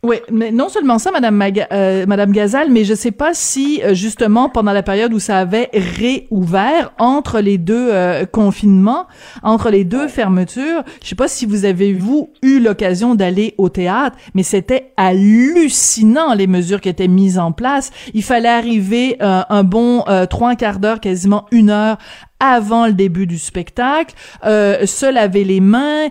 Oui, 0.04 0.18
mais 0.30 0.52
non 0.52 0.68
seulement 0.68 1.00
ça, 1.00 1.10
Madame, 1.10 1.42
euh, 1.72 2.06
Madame 2.06 2.30
Gazal, 2.30 2.70
mais 2.70 2.84
je 2.84 2.94
sais 2.94 3.10
pas 3.10 3.34
si 3.34 3.82
euh, 3.82 3.94
justement 3.94 4.48
pendant 4.48 4.72
la 4.72 4.84
période 4.84 5.12
où 5.12 5.18
ça 5.18 5.38
avait 5.38 5.70
réouvert 5.72 6.92
entre 6.98 7.40
les 7.40 7.58
deux 7.58 7.88
euh, 7.90 8.24
confinements, 8.24 9.08
entre 9.42 9.70
les 9.70 9.82
deux 9.82 10.06
fermetures, 10.06 10.84
je 11.02 11.08
sais 11.08 11.16
pas 11.16 11.26
si 11.26 11.46
vous 11.46 11.64
avez 11.64 11.94
vous 11.94 12.30
eu 12.42 12.60
l'occasion 12.60 13.16
d'aller 13.16 13.56
au 13.58 13.70
théâtre, 13.70 14.16
mais 14.34 14.44
c'était 14.44 14.92
hallucinant 14.96 16.32
les 16.32 16.46
mesures 16.46 16.80
qui 16.80 16.90
étaient 16.90 17.08
mises 17.08 17.40
en 17.40 17.50
place. 17.50 17.90
Il 18.14 18.22
fallait 18.22 18.48
arriver 18.48 19.16
un 19.20 19.64
bon 19.64 20.04
trois 20.30 20.54
quarts 20.54 20.78
d'heure, 20.78 21.00
quasiment 21.00 21.46
une 21.50 21.70
heure 21.70 21.98
avant 22.38 22.86
le 22.86 22.92
début 22.92 23.26
du 23.26 23.38
spectacle, 23.38 24.14
se 24.44 25.12
laver 25.12 25.44
les 25.44 25.60
mains 25.60 26.08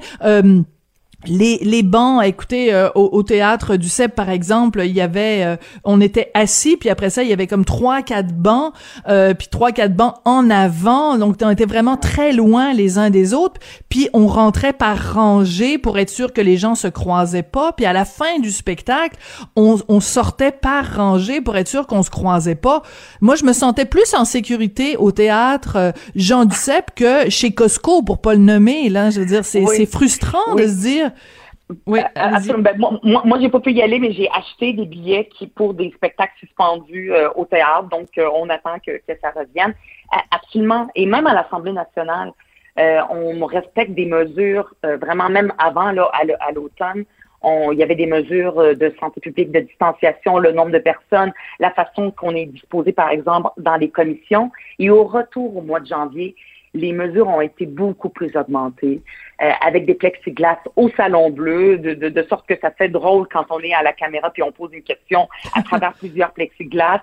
les, 1.27 1.59
les 1.61 1.83
bancs, 1.83 2.23
écoutez, 2.23 2.73
euh, 2.73 2.89
au, 2.95 3.23
théâtre 3.23 3.75
du 3.75 3.89
CEP, 3.89 4.15
par 4.15 4.29
exemple, 4.29 4.81
il 4.83 4.91
y 4.91 5.01
avait, 5.01 5.43
euh, 5.43 5.55
on 5.83 6.01
était 6.01 6.31
assis, 6.33 6.77
puis 6.77 6.89
après 6.89 7.09
ça, 7.09 7.23
il 7.23 7.29
y 7.29 7.33
avait 7.33 7.47
comme 7.47 7.65
trois, 7.65 8.01
quatre 8.01 8.33
bancs, 8.33 8.73
euh, 9.07 9.33
puis 9.33 9.47
trois, 9.49 9.71
quatre 9.71 9.95
bancs 9.95 10.15
en 10.25 10.49
avant, 10.49 11.17
donc 11.17 11.37
on 11.41 11.49
était 11.49 11.65
vraiment 11.65 11.97
très 11.97 12.31
loin 12.31 12.73
les 12.73 12.97
uns 12.97 13.09
des 13.09 13.33
autres, 13.33 13.59
puis 13.89 14.09
on 14.13 14.27
rentrait 14.27 14.73
par 14.73 15.13
rangée 15.13 15.77
pour 15.77 15.97
être 15.99 16.09
sûr 16.09 16.33
que 16.33 16.41
les 16.41 16.57
gens 16.57 16.75
se 16.75 16.87
croisaient 16.87 17.43
pas, 17.43 17.71
puis 17.71 17.85
à 17.85 17.93
la 17.93 18.05
fin 18.05 18.39
du 18.39 18.51
spectacle, 18.51 19.17
on, 19.55 19.77
on 19.87 19.99
sortait 19.99 20.51
par 20.51 20.95
rangée 20.95 21.41
pour 21.41 21.57
être 21.57 21.67
sûr 21.67 21.87
qu'on 21.87 22.03
se 22.03 22.09
croisait 22.09 22.55
pas. 22.55 22.81
Moi, 23.21 23.35
je 23.35 23.45
me 23.45 23.53
sentais 23.53 23.85
plus 23.85 24.13
en 24.13 24.25
sécurité 24.25 24.97
au 24.97 25.11
théâtre 25.11 25.93
Jean 26.15 26.45
du 26.45 26.55
CEP 26.55 26.95
que 26.95 27.29
chez 27.29 27.51
Costco, 27.51 28.01
pour 28.01 28.19
pas 28.19 28.33
le 28.33 28.39
nommer, 28.39 28.89
là, 28.89 29.09
je 29.09 29.19
veux 29.19 29.25
dire, 29.25 29.45
c'est 29.45 29.85
frustrant 29.85 30.55
de 30.55 30.67
se 30.67 30.81
dire 30.81 31.11
oui, 31.85 31.99
euh, 31.99 32.57
ben, 32.59 32.77
moi, 32.77 33.21
moi, 33.25 33.39
j'ai 33.41 33.49
pas 33.49 33.59
pu 33.59 33.71
y 33.71 33.81
aller, 33.81 33.99
mais 33.99 34.13
j'ai 34.13 34.29
acheté 34.31 34.71
des 34.71 34.85
billets 34.85 35.27
qui 35.27 35.47
pour 35.47 35.73
des 35.73 35.91
spectacles 35.91 36.33
suspendus 36.39 37.11
euh, 37.11 37.29
au 37.35 37.43
théâtre, 37.43 37.89
donc 37.89 38.07
euh, 38.17 38.29
on 38.33 38.47
attend 38.49 38.79
que, 38.79 38.91
que, 38.91 39.19
ça 39.21 39.31
revienne. 39.31 39.73
absolument. 40.31 40.87
Et 40.95 41.05
même 41.05 41.27
à 41.27 41.33
l'Assemblée 41.33 41.73
nationale, 41.73 42.31
on 43.09 43.43
respecte 43.47 43.95
des 43.95 44.05
mesures 44.05 44.71
vraiment 44.83 45.29
même 45.29 45.51
avant 45.57 45.91
là 45.91 46.11
à 46.13 46.51
l'automne. 46.51 47.05
Il 47.43 47.77
y 47.77 47.81
avait 47.81 47.95
des 47.95 48.05
mesures 48.05 48.75
de 48.75 48.93
santé 48.99 49.19
publique, 49.19 49.51
de 49.51 49.61
distanciation, 49.61 50.37
le 50.37 50.51
nombre 50.51 50.71
de 50.71 50.77
personnes, 50.77 51.33
la 51.59 51.71
façon 51.71 52.11
qu'on 52.11 52.35
est 52.35 52.45
disposé, 52.45 52.91
par 52.91 53.09
exemple, 53.09 53.49
dans 53.57 53.77
les 53.77 53.89
commissions. 53.89 54.51
Et 54.77 54.91
au 54.91 55.05
retour 55.05 55.57
au 55.57 55.61
mois 55.61 55.79
de 55.79 55.87
janvier, 55.87 56.35
les 56.77 56.93
mesures 56.93 57.27
ont 57.27 57.41
été 57.41 57.65
beaucoup 57.65 58.09
plus 58.09 58.35
augmentées, 58.35 59.01
euh, 59.41 59.49
avec 59.61 59.85
des 59.85 59.95
plexiglas 59.95 60.59
au 60.75 60.89
salon 60.91 61.29
bleu, 61.29 61.77
de, 61.77 61.93
de, 61.93 62.09
de, 62.09 62.23
sorte 62.23 62.47
que 62.47 62.57
ça 62.59 62.71
fait 62.71 62.89
drôle 62.89 63.27
quand 63.31 63.45
on 63.49 63.59
est 63.59 63.73
à 63.73 63.83
la 63.83 63.93
caméra 63.93 64.29
puis 64.31 64.43
on 64.43 64.51
pose 64.51 64.71
une 64.73 64.83
question 64.83 65.27
à 65.55 65.61
travers 65.63 65.93
plusieurs 65.99 66.31
plexiglas. 66.31 67.01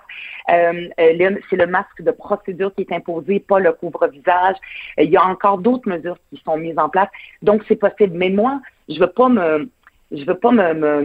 Euh, 0.49 0.89
euh 0.99 1.35
c'est 1.49 1.55
le 1.55 1.67
masque 1.67 2.01
de 2.01 2.11
procédure 2.11 2.73
qui 2.75 2.81
est 2.81 2.91
imposé, 2.91 3.39
pas 3.39 3.59
le 3.59 3.71
couvre-visage. 3.73 4.55
Euh, 4.99 5.03
il 5.03 5.11
y 5.11 5.17
a 5.17 5.25
encore 5.25 5.57
d'autres 5.59 5.89
mesures 5.89 6.17
qui 6.29 6.41
sont 6.43 6.57
mises 6.57 6.77
en 6.77 6.89
place, 6.89 7.09
donc 7.41 7.63
c'est 7.67 7.75
possible. 7.75 8.17
Mais 8.17 8.29
moi, 8.29 8.61
je 8.89 8.99
veux 8.99 9.11
pas 9.11 9.29
me 9.29 9.69
je 10.11 10.23
veux 10.23 10.35
pas 10.35 10.51
me, 10.51 10.73
me, 10.73 11.01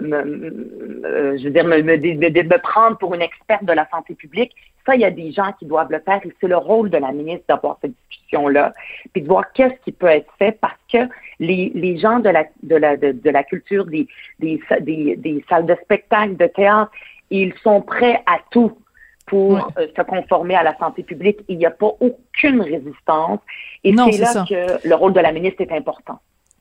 me, 0.00 1.04
euh, 1.04 1.38
je 1.38 1.44
veux 1.44 1.50
dire 1.50 1.64
me, 1.64 1.82
me, 1.82 2.58
prendre 2.58 2.96
pour 2.98 3.14
une 3.14 3.22
experte 3.22 3.64
de 3.64 3.72
la 3.72 3.88
santé 3.90 4.14
publique. 4.14 4.52
Ça, 4.86 4.94
il 4.94 5.00
y 5.00 5.04
a 5.04 5.10
des 5.10 5.32
gens 5.32 5.52
qui 5.58 5.66
doivent 5.66 5.90
le 5.90 6.00
faire 6.00 6.20
et 6.24 6.32
c'est 6.40 6.48
le 6.48 6.56
rôle 6.56 6.88
de 6.88 6.98
la 6.98 7.12
ministre 7.12 7.44
d'avoir 7.48 7.78
cette 7.82 7.92
discussion-là, 8.08 8.72
puis 9.12 9.22
de 9.22 9.28
voir 9.28 9.52
qu'est-ce 9.52 9.74
qui 9.84 9.92
peut 9.92 10.06
être 10.06 10.32
fait 10.38 10.52
parce 10.52 10.78
que 10.90 10.98
les, 11.40 11.72
les 11.74 11.98
gens 11.98 12.20
de 12.20 12.30
la 12.30 12.44
de 12.62 12.76
la 12.76 12.96
de, 12.96 13.30
la 13.30 13.44
culture, 13.44 13.84
des, 13.86 14.06
des, 14.38 14.60
des, 14.80 15.16
des 15.16 15.44
salles 15.48 15.66
de 15.66 15.76
spectacle, 15.82 16.36
de 16.36 16.46
théâtre, 16.46 16.90
ils 17.30 17.52
sont 17.62 17.82
prêts 17.82 18.22
à 18.26 18.38
tout 18.50 18.78
pour 19.26 19.70
euh, 19.78 19.86
se 19.94 20.02
conformer 20.02 20.54
à 20.54 20.62
la 20.62 20.76
santé 20.78 21.02
publique. 21.02 21.40
Il 21.48 21.58
n'y 21.58 21.66
a 21.66 21.70
pas 21.70 21.92
aucune 22.00 22.62
résistance. 22.62 23.40
Et 23.84 23.94
c'est 23.94 24.18
là 24.18 24.44
que 24.48 24.88
le 24.88 24.94
rôle 24.94 25.12
de 25.12 25.20
la 25.20 25.32
ministre 25.32 25.60
est 25.60 25.72
important. 25.72 26.18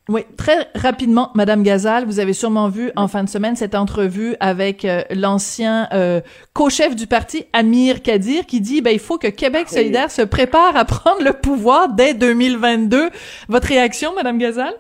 Oui, 0.09 0.21
très 0.37 0.69
rapidement, 0.73 1.31
Madame 1.35 1.63
Gazal, 1.63 2.05
vous 2.05 2.21
avez 2.21 2.31
sûrement 2.31 2.69
vu 2.69 2.91
en 2.95 3.09
fin 3.09 3.25
de 3.25 3.29
semaine 3.29 3.57
cette 3.57 3.75
entrevue 3.75 4.37
avec 4.39 4.85
euh, 4.85 5.01
l'ancien 5.09 5.89
euh, 5.91 6.21
co-chef 6.53 6.95
du 6.95 7.07
parti, 7.07 7.45
Amir 7.51 8.01
Kadir, 8.01 8.45
qui 8.45 8.61
dit 8.61 8.81
ben 8.81 8.91
il 8.91 8.99
faut 8.99 9.17
que 9.17 9.27
Québec 9.27 9.67
solidaire 9.67 10.09
se 10.09 10.21
prépare 10.21 10.77
à 10.77 10.85
prendre 10.85 11.21
le 11.21 11.33
pouvoir 11.33 11.89
dès 11.89 12.13
2022. 12.13 13.09
Votre 13.49 13.67
réaction, 13.67 14.15
Madame 14.15 14.37
Gazal? 14.37 14.73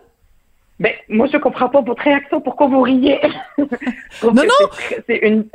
Ben 0.79 0.93
moi 1.09 1.27
je 1.31 1.37
comprends 1.37 1.67
pas 1.67 1.81
votre 1.81 2.03
réaction. 2.03 2.39
Pourquoi 2.39 2.67
vous 2.67 2.81
riez? 2.81 3.19
Non 4.23 4.33
non, 4.33 4.69
c'est 5.07 5.17
une. 5.17 5.45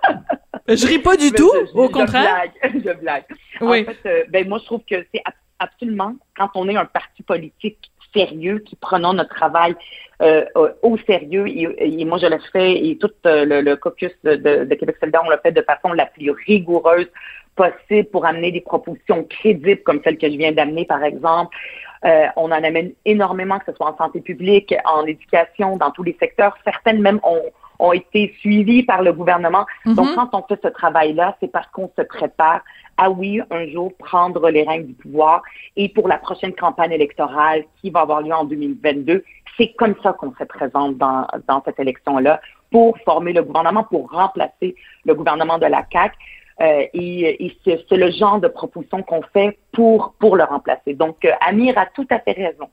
je 0.68 0.86
ris 0.86 0.98
pas 0.98 1.16
du 1.16 1.30
tout, 1.30 1.52
au 1.74 1.88
contraire. 1.88 2.42
Je 2.64 2.70
blague, 2.70 2.82
je 2.84 3.00
blague. 3.00 3.24
Oui. 3.60 3.82
En 3.82 3.92
fait, 3.92 4.08
euh, 4.08 4.24
ben 4.28 4.48
moi 4.48 4.58
je 4.58 4.64
trouve 4.64 4.80
que 4.88 4.96
c'est 5.14 5.22
absolument 5.58 6.14
quand 6.36 6.50
on 6.56 6.68
est 6.68 6.76
un 6.76 6.84
parti 6.84 7.22
politique 7.22 7.92
sérieux, 8.14 8.60
qui 8.60 8.76
prenons 8.76 9.12
notre 9.12 9.34
travail 9.34 9.74
euh, 10.22 10.44
au 10.82 10.96
sérieux. 10.98 11.46
Et, 11.46 12.04
moi, 12.04 12.18
je 12.18 12.26
le 12.26 12.38
fais, 12.52 12.86
et 12.86 12.96
tout 12.98 13.10
euh, 13.26 13.44
le, 13.44 13.76
caucus 13.76 14.12
de, 14.22 14.74
Québec 14.74 14.96
solidaire, 15.00 15.22
on 15.24 15.30
l'a 15.30 15.38
fait 15.38 15.52
de 15.52 15.62
façon 15.62 15.92
la 15.92 16.06
plus 16.06 16.30
rigoureuse 16.30 17.08
possible 17.56 18.08
pour 18.10 18.26
amener 18.26 18.50
des 18.50 18.60
propositions 18.60 19.24
crédibles 19.24 19.82
comme 19.82 20.00
celle 20.02 20.18
que 20.18 20.30
je 20.30 20.36
viens 20.36 20.52
d'amener, 20.52 20.84
par 20.84 21.02
exemple. 21.04 21.56
Euh, 22.04 22.26
on 22.36 22.46
en 22.46 22.62
amène 22.62 22.92
énormément, 23.04 23.58
que 23.58 23.66
ce 23.66 23.76
soit 23.76 23.90
en 23.90 23.96
santé 23.96 24.20
publique, 24.20 24.74
en 24.84 25.06
éducation, 25.06 25.76
dans 25.76 25.90
tous 25.90 26.02
les 26.02 26.16
secteurs. 26.20 26.56
Certaines 26.64 27.00
même 27.00 27.20
ont, 27.22 27.42
ont 27.78 27.92
été 27.92 28.34
suivies 28.40 28.82
par 28.82 29.02
le 29.02 29.12
gouvernement. 29.12 29.66
Donc, 29.84 30.14
quand 30.14 30.30
on 30.32 30.42
fait 30.42 30.60
ce 30.62 30.68
travail-là, 30.68 31.36
c'est 31.40 31.50
parce 31.50 31.66
qu'on 31.68 31.90
se 31.96 32.02
prépare 32.02 32.62
à 32.96 33.10
oui, 33.10 33.40
un 33.50 33.66
jour 33.66 33.92
prendre 33.98 34.48
les 34.50 34.62
règnes 34.62 34.86
du 34.86 34.94
pouvoir. 34.94 35.42
Et 35.76 35.88
pour 35.88 36.08
la 36.08 36.18
prochaine 36.18 36.54
campagne 36.54 36.92
électorale 36.92 37.64
qui 37.80 37.90
va 37.90 38.00
avoir 38.00 38.22
lieu 38.22 38.32
en 38.32 38.44
2022, 38.44 39.24
c'est 39.56 39.72
comme 39.74 39.94
ça 40.02 40.12
qu'on 40.12 40.32
se 40.34 40.44
présente 40.44 40.96
dans, 40.96 41.26
dans 41.48 41.62
cette 41.64 41.78
élection-là 41.78 42.40
pour 42.70 42.98
former 43.04 43.32
le 43.32 43.42
gouvernement, 43.42 43.84
pour 43.84 44.10
remplacer 44.10 44.74
le 45.04 45.14
gouvernement 45.14 45.58
de 45.58 45.66
la 45.66 45.84
CAQ. 45.92 46.16
Euh, 46.60 46.86
et, 46.92 47.46
et 47.46 47.58
c'est 47.64 47.96
le 47.96 48.10
genre 48.12 48.38
de 48.40 48.46
proposition 48.46 49.02
qu'on 49.02 49.22
fait 49.32 49.58
pour, 49.72 50.14
pour 50.20 50.36
le 50.36 50.44
remplacer. 50.44 50.94
Donc, 50.94 51.24
euh, 51.24 51.32
Amir 51.40 51.76
a 51.76 51.86
tout 51.86 52.06
à 52.10 52.20
fait 52.20 52.32
raison. 52.32 52.68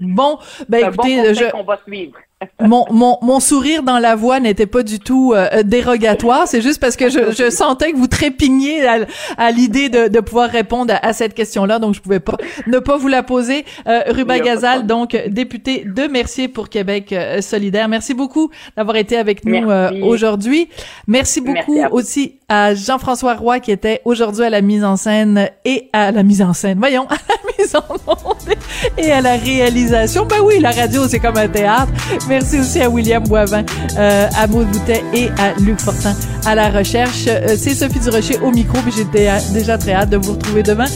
Bon, 0.00 0.38
ben 0.68 0.88
écoutez, 0.88 1.34
je... 1.34 1.44
on 1.54 1.62
va 1.62 1.78
suivre. 1.86 2.16
mon, 2.60 2.86
mon, 2.90 3.18
mon 3.20 3.38
sourire 3.38 3.82
dans 3.82 3.98
la 3.98 4.16
voix 4.16 4.40
n'était 4.40 4.66
pas 4.66 4.82
du 4.82 4.98
tout 4.98 5.34
euh, 5.34 5.62
dérogatoire. 5.62 6.48
C'est 6.48 6.62
juste 6.62 6.80
parce 6.80 6.96
que 6.96 7.10
je, 7.10 7.32
je 7.32 7.50
sentais 7.60 7.92
que 7.92 7.96
vous 7.96 8.06
trépigniez 8.06 8.86
à, 8.86 9.06
à 9.36 9.50
l'idée 9.50 9.88
de, 9.88 10.08
de 10.08 10.20
pouvoir 10.20 10.48
répondre 10.48 10.94
à, 11.02 11.12
cette 11.12 11.34
question-là, 11.34 11.78
donc 11.78 11.94
je 11.94 12.00
pouvais 12.00 12.20
pas 12.20 12.36
ne 12.66 12.78
pas 12.78 12.96
vous 12.96 13.08
la 13.08 13.22
poser. 13.22 13.64
Euh, 13.86 14.02
Ruba 14.08 14.38
Gazal, 14.38 14.86
donc 14.86 15.16
député 15.28 15.84
de 15.84 16.04
Mercier 16.04 16.48
pour 16.48 16.68
Québec 16.68 17.12
euh, 17.12 17.40
solidaire. 17.40 17.88
Merci 17.88 18.14
beaucoup 18.14 18.50
d'avoir 18.76 18.96
été 18.96 19.16
avec 19.16 19.44
nous 19.44 19.70
euh, 19.70 19.90
aujourd'hui. 20.02 20.68
Merci 21.06 21.40
beaucoup 21.40 21.78
aussi 21.90 22.38
à 22.48 22.74
Jean-François 22.74 23.34
Roy 23.34 23.60
qui 23.60 23.70
était 23.70 24.00
aujourd'hui 24.04 24.44
à 24.44 24.50
la 24.50 24.60
mise 24.60 24.84
en 24.84 24.96
scène 24.96 25.50
et 25.64 25.90
à 25.92 26.10
la 26.10 26.22
mise 26.22 26.42
en 26.42 26.52
scène. 26.52 26.78
Voyons, 26.78 27.06
en 27.74 28.12
onde 28.24 28.54
et 28.98 29.10
à 29.12 29.20
la 29.20 29.36
réalisation. 29.36 30.26
Ben 30.26 30.36
oui, 30.42 30.60
la 30.60 30.70
radio, 30.70 31.06
c'est 31.08 31.18
comme 31.18 31.36
un 31.36 31.48
théâtre. 31.48 31.92
Merci 32.28 32.60
aussi 32.60 32.80
à 32.80 32.88
William 32.88 33.22
Boivin, 33.22 33.64
euh, 33.98 34.28
à 34.36 34.46
Maud 34.46 34.68
Boutet 34.68 35.02
et 35.12 35.28
à 35.38 35.54
Luc 35.60 35.80
Fortin 35.80 36.14
à 36.46 36.54
la 36.54 36.70
recherche. 36.70 37.24
Euh, 37.28 37.56
c'est 37.56 37.74
Sophie 37.74 38.00
Durocher 38.00 38.38
au 38.40 38.50
micro, 38.50 38.78
puis 38.82 38.92
j'étais 38.96 39.30
déjà 39.52 39.78
très 39.78 39.92
hâte 39.92 40.10
de 40.10 40.16
vous 40.16 40.32
retrouver 40.32 40.62
demain. 40.62 40.86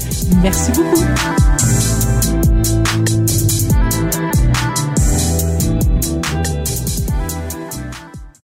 Merci 0.42 0.72
beaucoup. 0.72 1.04